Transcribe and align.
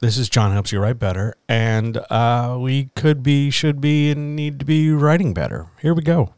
This 0.00 0.16
is 0.16 0.28
John 0.28 0.52
Helps 0.52 0.70
You 0.70 0.78
Write 0.78 1.00
Better, 1.00 1.34
and 1.48 1.96
uh, 2.08 2.56
we 2.60 2.90
could 2.94 3.20
be, 3.20 3.50
should 3.50 3.80
be, 3.80 4.12
and 4.12 4.36
need 4.36 4.60
to 4.60 4.64
be 4.64 4.92
writing 4.92 5.34
better. 5.34 5.66
Here 5.82 5.92
we 5.92 6.02
go. 6.02 6.34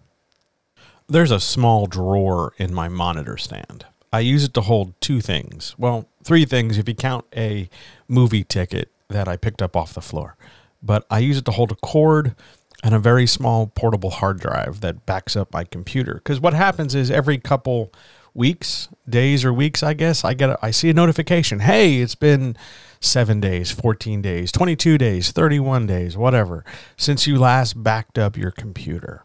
There's 1.09 1.31
a 1.31 1.39
small 1.39 1.87
drawer 1.87 2.55
in 2.57 2.73
my 2.73 2.89
monitor 2.89 3.37
stand. 3.37 3.85
I 4.15 4.21
use 4.21 4.45
it 4.45 4.55
to 4.55 4.63
hold 4.63 4.99
two 5.03 5.21
things. 5.21 5.75
Well, 5.77 6.09
three 6.25 6.47
things 6.47 6.79
if 6.79 6.89
you 6.89 6.95
count 6.95 7.27
a 7.37 7.69
movie 8.09 8.45
ticket 8.45 8.91
that 9.09 9.29
I 9.29 9.37
picked 9.37 9.61
up 9.61 9.77
off 9.77 9.93
the 9.93 10.01
floor. 10.01 10.39
But 10.83 11.05
I 11.11 11.19
use 11.19 11.37
it 11.37 11.45
to 11.45 11.53
hold 11.53 11.71
a 11.71 11.77
cord 11.77 12.35
and 12.83 12.95
a 12.95 12.99
very 12.99 13.27
small 13.27 13.67
portable 13.67 14.09
hard 14.09 14.41
drive 14.41 14.81
that 14.81 15.05
backs 15.05 15.37
up 15.37 15.53
my 15.53 15.65
computer. 15.65 16.15
Because 16.15 16.41
what 16.41 16.55
happens 16.55 16.95
is 16.95 17.11
every 17.11 17.37
couple 17.37 17.93
weeks, 18.35 18.89
days 19.09 19.45
or 19.45 19.53
weeks, 19.53 19.83
I 19.83 19.95
guess, 19.95 20.25
I 20.25 20.35
get 20.35 20.51
a, 20.51 20.59
I 20.63 20.71
see 20.71 20.91
a 20.91 20.95
notification. 20.95 21.61
Hey, 21.61 22.01
it's 22.01 22.15
been 22.15 22.57
seven 23.01 23.41
days, 23.41 23.71
14 23.71 24.23
days, 24.23 24.53
22 24.53 24.99
days, 24.99 25.33
31 25.33 25.87
days, 25.87 26.17
whatever, 26.17 26.65
since 26.97 27.27
you 27.27 27.39
last 27.39 27.83
backed 27.83 28.19
up 28.19 28.37
your 28.37 28.51
computer. 28.51 29.25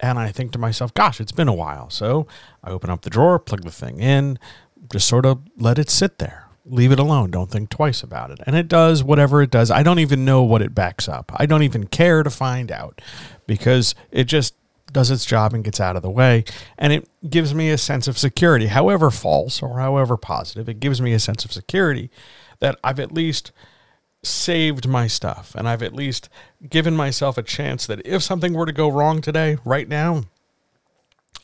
And 0.00 0.18
I 0.18 0.32
think 0.32 0.52
to 0.52 0.58
myself, 0.58 0.94
gosh, 0.94 1.20
it's 1.20 1.32
been 1.32 1.48
a 1.48 1.54
while. 1.54 1.90
So 1.90 2.26
I 2.64 2.70
open 2.70 2.90
up 2.90 3.02
the 3.02 3.10
drawer, 3.10 3.38
plug 3.38 3.64
the 3.64 3.70
thing 3.70 3.98
in, 4.00 4.38
just 4.90 5.06
sort 5.06 5.26
of 5.26 5.42
let 5.58 5.78
it 5.78 5.90
sit 5.90 6.18
there. 6.18 6.46
Leave 6.64 6.92
it 6.92 6.98
alone. 6.98 7.30
Don't 7.30 7.50
think 7.50 7.68
twice 7.68 8.02
about 8.02 8.30
it. 8.30 8.38
And 8.46 8.54
it 8.54 8.68
does 8.68 9.02
whatever 9.02 9.42
it 9.42 9.50
does. 9.50 9.70
I 9.70 9.82
don't 9.82 9.98
even 9.98 10.24
know 10.24 10.42
what 10.42 10.62
it 10.62 10.74
backs 10.74 11.08
up. 11.08 11.32
I 11.34 11.46
don't 11.46 11.62
even 11.62 11.86
care 11.86 12.22
to 12.22 12.30
find 12.30 12.70
out 12.70 13.00
because 13.46 13.94
it 14.10 14.24
just 14.24 14.54
does 14.92 15.10
its 15.10 15.24
job 15.24 15.54
and 15.54 15.64
gets 15.64 15.80
out 15.80 15.96
of 15.96 16.02
the 16.02 16.10
way. 16.10 16.44
And 16.78 16.92
it 16.92 17.08
gives 17.28 17.54
me 17.54 17.70
a 17.70 17.78
sense 17.78 18.08
of 18.08 18.18
security, 18.18 18.66
however 18.66 19.10
false 19.10 19.62
or 19.62 19.78
however 19.78 20.16
positive. 20.16 20.68
It 20.68 20.80
gives 20.80 21.00
me 21.00 21.12
a 21.12 21.18
sense 21.18 21.44
of 21.44 21.52
security 21.52 22.10
that 22.60 22.78
I've 22.82 23.00
at 23.00 23.12
least 23.12 23.52
saved 24.22 24.86
my 24.86 25.06
stuff 25.06 25.54
and 25.54 25.66
I've 25.68 25.82
at 25.82 25.94
least 25.94 26.28
given 26.68 26.94
myself 26.94 27.38
a 27.38 27.42
chance 27.42 27.86
that 27.86 28.04
if 28.04 28.22
something 28.22 28.52
were 28.52 28.66
to 28.66 28.72
go 28.72 28.88
wrong 28.88 29.20
today, 29.20 29.56
right 29.64 29.88
now, 29.88 30.24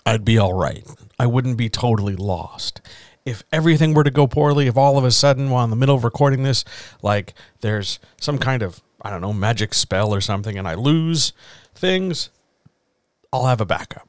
I'd 0.05 0.25
be 0.25 0.39
all 0.39 0.53
right. 0.53 0.87
I 1.19 1.27
wouldn't 1.27 1.57
be 1.57 1.69
totally 1.69 2.17
lost. 2.17 2.81
If 3.25 3.43
everything 3.51 3.93
were 3.93 4.05
to 4.05 4.11
go 4.11 4.27
poorly, 4.27 4.69
if 4.69 4.77
all 4.77 4.99
of 4.99 5.05
a 5.05 5.11
sudden 5.11 5.51
while 5.51 5.65
in 5.65 5.71
the 5.71 5.77
middle 5.77 5.97
of 5.97 6.05
recording 6.05 6.43
this, 6.43 6.65
like 7.03 7.35
there's 7.61 7.99
some 8.21 8.39
kind 8.39 8.63
of, 8.63 8.81
I 9.03 9.11
don't 9.11 9.21
know, 9.21 9.33
magic 9.33 9.75
spell 9.75 10.15
or 10.15 10.21
something 10.21 10.57
and 10.57 10.69
I 10.69 10.75
lose 10.75 11.33
things, 11.75 12.31
I'll 13.33 13.47
have 13.47 13.61
a 13.61 13.67
backup. 13.67 14.09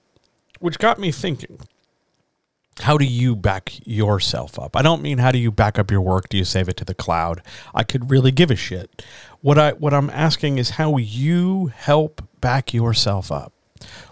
Which 0.60 0.80
got 0.80 1.00
me 1.00 1.12
thinking 1.12 1.60
how 2.82 2.98
do 2.98 3.06
you 3.06 3.36
back 3.36 3.74
yourself 3.86 4.60
up? 4.60 4.76
I 4.76 4.82
don't 4.82 5.02
mean 5.02 5.18
how 5.18 5.32
do 5.32 5.38
you 5.38 5.52
back 5.52 5.80
up 5.80 5.90
your 5.90 6.02
work? 6.02 6.30
Do 6.30 6.38
you 6.38 6.46
save 6.46 6.70
it 6.70 6.78
to 6.78 6.86
the 6.86 6.94
cloud? 6.94 7.42
I 7.74 7.84
could 7.84 8.12
really 8.12 8.32
give 8.32 8.52
a 8.52 8.56
shit. 8.56 9.04
What 9.42 9.58
I 9.58 9.72
what 9.74 9.94
I'm 9.94 10.10
asking 10.10 10.58
is 10.58 10.72
how 10.72 10.98
you 10.98 11.68
help 11.68 12.22
back 12.42 12.74
yourself 12.74 13.32
up. 13.32 13.54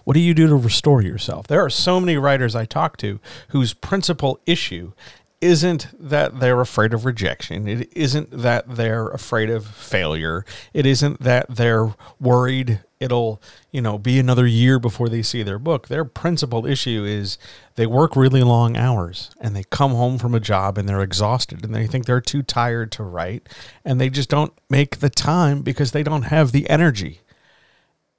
What 0.03 0.13
do 0.13 0.19
you 0.19 0.33
do 0.33 0.47
to 0.47 0.55
restore 0.55 1.01
yourself? 1.01 1.47
There 1.47 1.63
are 1.63 1.69
so 1.69 1.99
many 1.99 2.17
writers 2.17 2.55
I 2.55 2.65
talk 2.65 2.97
to 2.97 3.19
whose 3.49 3.73
principal 3.73 4.39
issue 4.45 4.93
isn't 5.41 5.87
that 5.99 6.39
they're 6.39 6.61
afraid 6.61 6.93
of 6.93 7.05
rejection. 7.05 7.67
It 7.67 7.89
isn't 7.95 8.31
that 8.31 8.75
they're 8.75 9.09
afraid 9.09 9.49
of 9.49 9.65
failure. 9.65 10.45
It 10.73 10.85
isn't 10.85 11.21
that 11.21 11.47
they're 11.49 11.93
worried 12.19 12.81
it'll, 12.99 13.41
you 13.71 13.81
know, 13.81 13.97
be 13.97 14.19
another 14.19 14.47
year 14.47 14.79
before 14.79 15.09
they 15.09 15.21
see 15.21 15.43
their 15.43 15.59
book. 15.59 15.87
Their 15.87 16.05
principal 16.05 16.65
issue 16.65 17.03
is 17.03 17.37
they 17.75 17.85
work 17.85 18.15
really 18.15 18.43
long 18.43 18.77
hours 18.77 19.31
and 19.41 19.55
they 19.55 19.63
come 19.69 19.91
home 19.91 20.17
from 20.17 20.33
a 20.33 20.39
job 20.39 20.77
and 20.77 20.87
they're 20.87 21.01
exhausted 21.01 21.63
and 21.63 21.75
they 21.75 21.87
think 21.87 22.05
they're 22.05 22.21
too 22.21 22.41
tired 22.41 22.91
to 22.93 23.03
write 23.03 23.47
and 23.83 23.99
they 23.99 24.09
just 24.09 24.29
don't 24.29 24.53
make 24.69 24.99
the 24.99 25.09
time 25.09 25.61
because 25.61 25.91
they 25.91 26.03
don't 26.03 26.23
have 26.23 26.51
the 26.51 26.69
energy. 26.69 27.21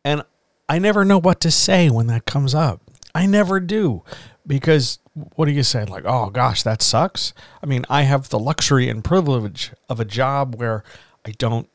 And 0.04 0.22
I 0.68 0.78
never 0.78 1.04
know 1.04 1.18
what 1.18 1.40
to 1.40 1.50
say 1.50 1.88
when 1.88 2.06
that 2.08 2.26
comes 2.26 2.54
up. 2.54 2.82
I 3.14 3.26
never 3.26 3.60
do 3.60 4.02
because 4.46 4.98
what 5.34 5.46
do 5.46 5.52
you 5.52 5.62
say? 5.62 5.84
Like, 5.84 6.04
oh 6.04 6.28
gosh, 6.28 6.62
that 6.64 6.82
sucks. 6.82 7.32
I 7.62 7.66
mean, 7.66 7.86
I 7.88 8.02
have 8.02 8.28
the 8.28 8.38
luxury 8.38 8.88
and 8.90 9.02
privilege 9.02 9.72
of 9.88 10.00
a 10.00 10.04
job 10.04 10.56
where 10.56 10.84
I 11.24 11.30
don't 11.32 11.68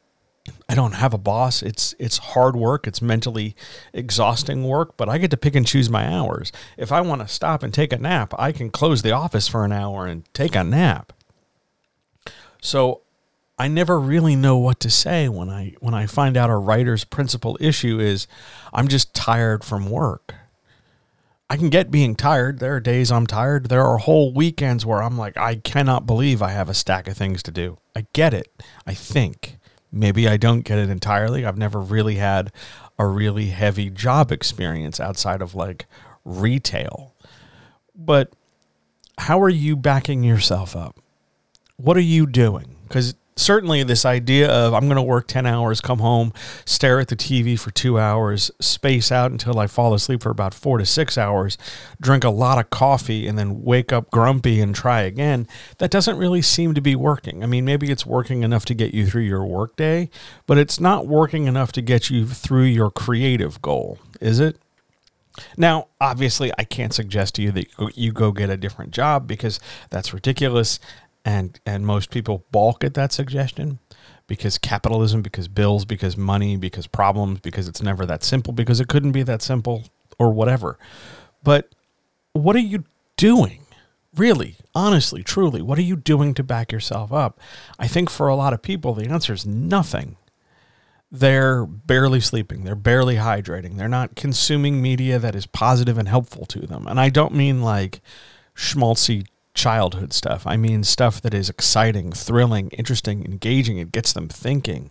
I 0.67 0.75
don't 0.75 0.93
have 0.93 1.13
a 1.13 1.19
boss. 1.19 1.61
It's 1.61 1.93
it's 1.99 2.17
hard 2.17 2.55
work. 2.55 2.87
It's 2.87 3.01
mentally 3.01 3.55
exhausting 3.93 4.63
work, 4.63 4.97
but 4.97 5.09
I 5.09 5.17
get 5.17 5.31
to 5.31 5.37
pick 5.37 5.55
and 5.55 5.67
choose 5.67 5.89
my 5.89 6.07
hours. 6.07 6.51
If 6.77 6.91
I 6.91 7.01
want 7.01 7.21
to 7.21 7.27
stop 7.27 7.61
and 7.61 7.73
take 7.73 7.93
a 7.93 7.97
nap, 7.97 8.33
I 8.39 8.51
can 8.51 8.69
close 8.69 9.01
the 9.01 9.11
office 9.11 9.47
for 9.47 9.65
an 9.65 9.71
hour 9.71 10.05
and 10.05 10.23
take 10.33 10.55
a 10.55 10.63
nap. 10.63 11.13
So 12.61 13.01
I 13.59 13.67
never 13.67 13.99
really 13.99 14.35
know 14.35 14.57
what 14.57 14.79
to 14.79 14.89
say 14.89 15.29
when 15.29 15.49
I 15.49 15.75
when 15.79 15.93
I 15.93 16.05
find 16.05 16.35
out 16.35 16.49
a 16.49 16.55
writer's 16.55 17.03
principal 17.03 17.57
issue 17.59 17.99
is 17.99 18.27
I'm 18.73 18.87
just 18.87 19.13
tired 19.13 19.63
from 19.63 19.89
work. 19.89 20.35
I 21.49 21.57
can 21.57 21.69
get 21.69 21.91
being 21.91 22.15
tired. 22.15 22.59
There 22.59 22.75
are 22.75 22.79
days 22.79 23.11
I'm 23.11 23.27
tired. 23.27 23.67
There 23.67 23.85
are 23.85 23.97
whole 23.97 24.33
weekends 24.33 24.85
where 24.85 25.03
I'm 25.03 25.17
like, 25.17 25.35
I 25.37 25.55
cannot 25.55 26.07
believe 26.07 26.41
I 26.41 26.51
have 26.51 26.69
a 26.69 26.73
stack 26.73 27.09
of 27.09 27.17
things 27.17 27.43
to 27.43 27.51
do. 27.51 27.77
I 27.93 28.05
get 28.13 28.33
it. 28.33 28.47
I 28.87 28.93
think. 28.93 29.57
Maybe 29.91 30.27
I 30.27 30.37
don't 30.37 30.61
get 30.61 30.77
it 30.77 30.89
entirely. 30.89 31.45
I've 31.45 31.57
never 31.57 31.79
really 31.79 32.15
had 32.15 32.51
a 32.97 33.05
really 33.05 33.47
heavy 33.47 33.89
job 33.89 34.31
experience 34.31 34.99
outside 34.99 35.41
of 35.41 35.55
like 35.55 35.85
retail. 36.23 37.13
But 37.95 38.33
how 39.17 39.41
are 39.41 39.49
you 39.49 39.75
backing 39.75 40.23
yourself 40.23 40.75
up? 40.75 40.99
What 41.77 41.97
are 41.97 42.01
you 42.01 42.25
doing? 42.25 42.75
Because 42.87 43.15
certainly 43.41 43.83
this 43.83 44.05
idea 44.05 44.49
of 44.49 44.73
I'm 44.73 44.85
going 44.85 44.95
to 44.95 45.01
work 45.01 45.27
10 45.27 45.45
hours, 45.45 45.81
come 45.81 45.99
home, 45.99 46.31
stare 46.65 46.99
at 46.99 47.07
the 47.07 47.15
TV 47.15 47.59
for 47.59 47.71
two 47.71 47.99
hours, 47.99 48.51
space 48.59 49.11
out 49.11 49.31
until 49.31 49.59
I 49.59 49.67
fall 49.67 49.93
asleep 49.93 50.23
for 50.23 50.29
about 50.29 50.53
four 50.53 50.77
to 50.77 50.85
six 50.85 51.17
hours, 51.17 51.57
drink 51.99 52.23
a 52.23 52.29
lot 52.29 52.59
of 52.59 52.69
coffee, 52.69 53.27
and 53.27 53.37
then 53.37 53.63
wake 53.63 53.91
up 53.91 54.11
grumpy 54.11 54.61
and 54.61 54.73
try 54.73 55.01
again, 55.01 55.47
that 55.79 55.91
doesn't 55.91 56.17
really 56.17 56.41
seem 56.41 56.73
to 56.75 56.81
be 56.81 56.95
working. 56.95 57.43
I 57.43 57.47
mean, 57.47 57.65
maybe 57.65 57.91
it's 57.91 58.05
working 58.05 58.43
enough 58.43 58.65
to 58.65 58.73
get 58.73 58.93
you 58.93 59.05
through 59.07 59.23
your 59.23 59.45
workday, 59.45 60.09
but 60.45 60.57
it's 60.57 60.79
not 60.79 61.07
working 61.07 61.47
enough 61.47 61.71
to 61.73 61.81
get 61.81 62.09
you 62.09 62.27
through 62.27 62.63
your 62.63 62.91
creative 62.91 63.61
goal, 63.61 63.97
is 64.19 64.39
it? 64.39 64.57
Now, 65.55 65.87
obviously, 65.99 66.51
I 66.57 66.65
can't 66.65 66.93
suggest 66.93 67.35
to 67.35 67.41
you 67.41 67.51
that 67.53 67.67
you 67.95 68.11
go 68.11 68.31
get 68.31 68.49
a 68.49 68.57
different 68.57 68.91
job 68.91 69.27
because 69.27 69.59
that's 69.89 70.13
ridiculous 70.13 70.79
and 71.25 71.59
and 71.65 71.85
most 71.85 72.09
people 72.09 72.45
balk 72.51 72.83
at 72.83 72.93
that 72.95 73.11
suggestion 73.11 73.79
because 74.27 74.57
capitalism 74.57 75.21
because 75.21 75.47
bills 75.47 75.85
because 75.85 76.17
money 76.17 76.57
because 76.57 76.87
problems 76.87 77.39
because 77.39 77.67
it's 77.67 77.81
never 77.81 78.05
that 78.05 78.23
simple 78.23 78.53
because 78.53 78.79
it 78.79 78.87
couldn't 78.87 79.11
be 79.11 79.23
that 79.23 79.41
simple 79.41 79.83
or 80.17 80.31
whatever. 80.31 80.77
But 81.43 81.69
what 82.33 82.55
are 82.55 82.59
you 82.59 82.85
doing? 83.17 83.65
Really 84.15 84.55
honestly 84.73 85.23
truly 85.23 85.61
what 85.61 85.77
are 85.77 85.83
you 85.83 85.95
doing 85.95 86.33
to 86.33 86.43
back 86.43 86.71
yourself 86.71 87.13
up? 87.13 87.39
I 87.77 87.87
think 87.87 88.09
for 88.09 88.27
a 88.27 88.35
lot 88.35 88.53
of 88.53 88.61
people 88.61 88.93
the 88.93 89.09
answer 89.09 89.33
is 89.33 89.45
nothing. 89.45 90.17
They're 91.13 91.65
barely 91.65 92.21
sleeping. 92.21 92.63
They're 92.63 92.73
barely 92.73 93.17
hydrating. 93.17 93.75
They're 93.75 93.89
not 93.89 94.15
consuming 94.15 94.81
media 94.81 95.19
that 95.19 95.35
is 95.35 95.45
positive 95.45 95.97
and 95.97 96.07
helpful 96.07 96.45
to 96.47 96.61
them. 96.61 96.87
And 96.87 96.99
i 96.99 97.09
don't 97.09 97.33
mean 97.33 97.61
like 97.61 98.01
schmaltzy 98.55 99.25
childhood 99.61 100.11
stuff. 100.11 100.47
I 100.47 100.57
mean, 100.57 100.83
stuff 100.83 101.21
that 101.21 101.35
is 101.35 101.47
exciting, 101.47 102.11
thrilling, 102.13 102.69
interesting, 102.71 103.23
engaging. 103.23 103.77
It 103.77 103.91
gets 103.91 104.11
them 104.11 104.27
thinking. 104.27 104.89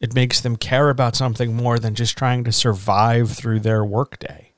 It 0.00 0.14
makes 0.14 0.40
them 0.40 0.56
care 0.56 0.88
about 0.88 1.14
something 1.14 1.54
more 1.54 1.78
than 1.78 1.94
just 1.94 2.16
trying 2.16 2.42
to 2.44 2.52
survive 2.52 3.32
through 3.32 3.60
their 3.60 3.84
workday. 3.84 4.52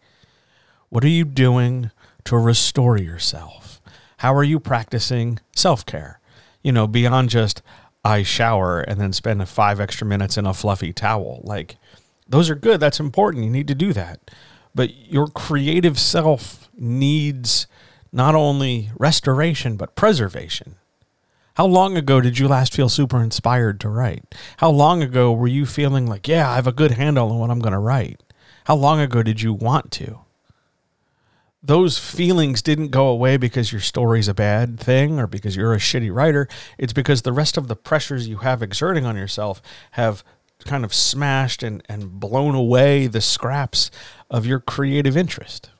What 0.88 1.02
are 1.02 1.08
you 1.08 1.24
doing 1.24 1.90
to 2.26 2.38
restore 2.38 2.96
yourself? 2.96 3.82
How 4.18 4.32
are 4.34 4.44
you 4.44 4.60
practicing 4.60 5.40
self 5.56 5.84
care? 5.84 6.20
You 6.62 6.70
know, 6.70 6.86
beyond 6.86 7.30
just 7.30 7.60
I 8.04 8.22
shower 8.22 8.82
and 8.82 9.00
then 9.00 9.12
spend 9.12 9.46
five 9.48 9.80
extra 9.80 10.06
minutes 10.06 10.38
in 10.38 10.46
a 10.46 10.54
fluffy 10.54 10.92
towel. 10.92 11.40
Like, 11.42 11.76
those 12.28 12.48
are 12.48 12.54
good. 12.54 12.78
That's 12.78 13.00
important. 13.00 13.44
You 13.44 13.50
need 13.50 13.66
to 13.66 13.74
do 13.74 13.92
that. 13.94 14.30
But 14.76 14.94
your 15.10 15.26
creative 15.26 15.98
self 15.98 16.68
needs 16.78 17.66
not 18.14 18.36
only 18.36 18.90
restoration, 18.96 19.76
but 19.76 19.96
preservation. 19.96 20.76
How 21.54 21.66
long 21.66 21.96
ago 21.96 22.20
did 22.20 22.38
you 22.38 22.46
last 22.46 22.72
feel 22.72 22.88
super 22.88 23.20
inspired 23.20 23.80
to 23.80 23.88
write? 23.88 24.34
How 24.58 24.70
long 24.70 25.02
ago 25.02 25.32
were 25.32 25.48
you 25.48 25.66
feeling 25.66 26.06
like, 26.06 26.28
yeah, 26.28 26.48
I 26.48 26.54
have 26.54 26.68
a 26.68 26.72
good 26.72 26.92
handle 26.92 27.32
on 27.32 27.38
what 27.38 27.50
I'm 27.50 27.58
going 27.58 27.72
to 27.72 27.78
write? 27.78 28.22
How 28.66 28.76
long 28.76 29.00
ago 29.00 29.24
did 29.24 29.42
you 29.42 29.52
want 29.52 29.90
to? 29.92 30.20
Those 31.60 31.98
feelings 31.98 32.62
didn't 32.62 32.88
go 32.88 33.08
away 33.08 33.36
because 33.36 33.72
your 33.72 33.80
story's 33.80 34.28
a 34.28 34.34
bad 34.34 34.78
thing 34.78 35.18
or 35.18 35.26
because 35.26 35.56
you're 35.56 35.74
a 35.74 35.78
shitty 35.78 36.14
writer. 36.14 36.46
It's 36.78 36.92
because 36.92 37.22
the 37.22 37.32
rest 37.32 37.56
of 37.56 37.66
the 37.66 37.76
pressures 37.76 38.28
you 38.28 38.38
have 38.38 38.62
exerting 38.62 39.06
on 39.06 39.16
yourself 39.16 39.60
have 39.92 40.22
kind 40.64 40.84
of 40.84 40.94
smashed 40.94 41.64
and, 41.64 41.82
and 41.88 42.20
blown 42.20 42.54
away 42.54 43.08
the 43.08 43.20
scraps 43.20 43.90
of 44.30 44.46
your 44.46 44.60
creative 44.60 45.16
interest 45.16 45.70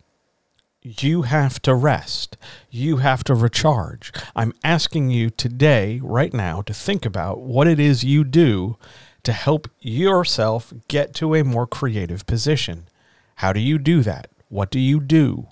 you 0.85 1.23
have 1.23 1.61
to 1.63 1.75
rest. 1.75 2.37
You 2.71 2.99
have 2.99 3.25
to 3.25 3.35
recharge. 3.35 4.13
I'm 4.37 4.53
asking 4.63 5.11
you 5.11 5.31
today, 5.31 5.99
right 6.03 6.33
now, 6.33 6.61
to 6.63 6.75
think 6.75 7.07
about 7.07 7.41
what 7.41 7.67
it 7.67 7.81
is 7.81 8.05
you 8.05 8.23
do 8.23 8.77
to 9.23 9.33
help 9.33 9.69
yourself 9.81 10.75
get 10.89 11.15
to 11.15 11.35
a 11.35 11.43
more 11.43 11.67
creative 11.67 12.27
position. 12.27 12.87
How 13.37 13.55
do 13.55 13.61
you 13.61 13.79
do 13.79 14.03
that? 14.03 14.29
What 14.51 14.71
do 14.71 14.79
you 14.79 15.01
do? 15.01 15.47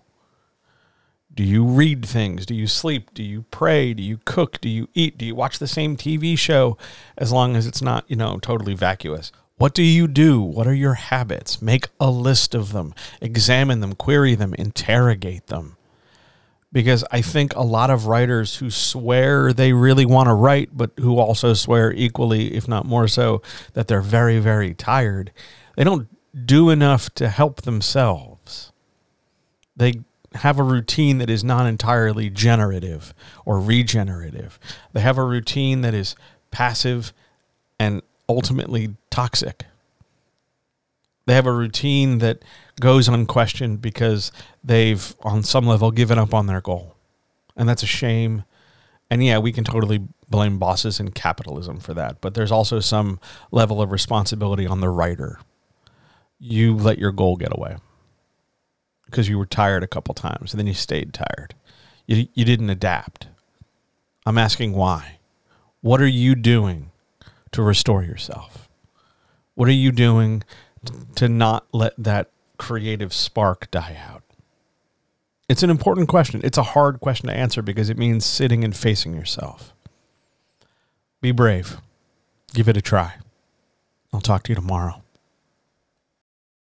Do 1.35 1.43
you 1.43 1.65
read 1.65 2.05
things? 2.05 2.45
Do 2.45 2.55
you 2.55 2.67
sleep? 2.67 3.15
Do 3.15 3.23
you 3.23 3.47
pray? 3.51 3.95
Do 3.95 4.03
you 4.03 4.19
cook? 4.27 4.61
Do 4.61 4.69
you 4.69 4.89
eat? 4.93 5.17
Do 5.17 5.25
you 5.25 5.35
watch 5.35 5.59
the 5.59 5.67
same 5.67 5.97
TV 5.97 6.37
show 6.39 6.77
as 7.17 7.33
long 7.33 7.57
as 7.57 7.67
it's 7.67 7.81
not, 7.81 8.05
you 8.07 8.17
know, 8.17 8.39
totally 8.39 8.75
vacuous? 8.75 9.33
What 9.57 9.75
do 9.75 9.83
you 9.83 10.09
do? 10.09 10.41
What 10.41 10.67
are 10.67 10.75
your 10.75 10.95
habits? 10.95 11.63
Make 11.63 11.89
a 12.01 12.11
list 12.11 12.55
of 12.55 12.73
them, 12.73 12.95
examine 13.21 13.81
them, 13.81 13.95
query 13.95 14.35
them, 14.35 14.55
interrogate 14.55 15.47
them. 15.47 15.77
Because 16.73 17.05
I 17.11 17.21
think 17.21 17.55
a 17.55 17.63
lot 17.63 17.91
of 17.91 18.07
writers 18.07 18.57
who 18.57 18.71
swear 18.71 19.53
they 19.53 19.75
really 19.75 20.07
want 20.07 20.29
to 20.29 20.35
write, 20.35 20.71
but 20.73 20.91
who 20.99 21.19
also 21.19 21.53
swear 21.53 21.93
equally, 21.93 22.55
if 22.55 22.67
not 22.67 22.87
more 22.87 23.07
so, 23.07 23.43
that 23.75 23.89
they're 23.89 24.01
very, 24.01 24.39
very 24.39 24.73
tired, 24.73 25.33
they 25.77 25.85
don't 25.85 26.09
do 26.47 26.71
enough 26.71 27.11
to 27.17 27.29
help 27.29 27.63
themselves. 27.63 28.73
They 29.77 30.01
have 30.35 30.59
a 30.59 30.63
routine 30.63 31.19
that 31.19 31.29
is 31.31 31.45
not 31.45 31.67
entirely 31.67 32.31
generative 32.31 33.13
or 33.45 33.61
regenerative. 33.61 34.59
They 34.93 35.01
have 35.01 35.19
a 35.19 35.25
routine 35.25 35.83
that 35.83 35.95
is 35.95 36.17
passive 36.51 37.13
and 37.79 38.03
ultimately 38.29 38.97
toxic. 39.11 39.65
They 41.27 41.35
have 41.35 41.47
a 41.47 41.53
routine 41.53 42.19
that 42.19 42.43
goes 42.81 43.09
unquestioned 43.09 43.81
because 43.81 44.33
they've, 44.65 45.15
on 45.23 45.43
some 45.43 45.67
level, 45.67 45.91
given 45.91 46.19
up 46.19 46.35
on 46.35 46.47
their 46.47 46.61
goal. 46.61 46.97
And 47.57 47.69
that's 47.69 47.83
a 47.83 47.87
shame. 47.87 48.45
And 49.11 49.25
yeah, 49.25 49.39
we 49.39 49.53
can 49.53 49.65
totally 49.65 50.01
blame 50.29 50.59
bosses 50.59 50.99
and 50.99 51.15
capitalism 51.15 51.79
for 51.79 51.95
that. 51.95 52.21
But 52.21 52.35
there's 52.35 52.51
also 52.51 52.81
some 52.81 53.21
level 53.51 53.81
of 53.81 53.93
responsibility 53.93 54.67
on 54.67 54.81
the 54.81 54.89
writer. 54.89 55.39
You 56.41 56.75
let 56.77 56.99
your 56.99 57.13
goal 57.13 57.37
get 57.37 57.57
away 57.57 57.77
because 59.07 59.29
you 59.29 59.39
were 59.39 59.47
tired 59.47 59.83
a 59.85 59.89
couple 59.89 60.15
times 60.15 60.53
and 60.53 60.59
then 60.59 60.67
you 60.67 60.75
stayed 60.75 61.13
tired. 61.13 61.55
You, 62.07 62.27
you 62.35 62.45
didn't 62.45 62.71
adapt. 62.71 63.29
I'm 64.25 64.39
asking 64.39 64.73
why. 64.73 65.19
What 65.83 66.01
are 66.01 66.07
you 66.07 66.35
doing 66.35 66.92
to 67.53 67.63
restore 67.63 68.03
yourself? 68.03 68.69
What 69.55 69.69
are 69.69 69.73
you 69.73 69.93
doing 69.93 70.43
to 71.17 71.29
not 71.29 71.67
let 71.73 71.95
that 71.97 72.31
creative 72.59 73.13
spark 73.13 73.71
die 73.71 73.99
out? 74.09 74.23
It's 75.49 75.63
an 75.63 75.71
important 75.71 76.09
question. 76.09 76.41
It's 76.45 76.59
a 76.59 76.63
hard 76.63 77.01
question 77.01 77.29
to 77.29 77.37
answer 77.37 77.61
because 77.63 77.91
it 77.91 77.99
means 77.99 78.25
sitting 78.25 78.65
and 78.65 78.75
facing 78.75 79.15
yourself. 79.15 79.75
Be 81.21 81.31
brave. 81.31 81.77
Give 82.55 82.69
it 82.69 82.77
a 82.77 82.83
try. 82.83 83.15
I'll 84.13 84.21
talk 84.21 84.45
to 84.45 84.51
you 84.51 84.57
tomorrow. 84.57 85.02